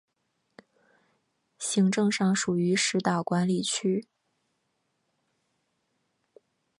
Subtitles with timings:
[1.59, 4.07] 行政上属于石岛管理区。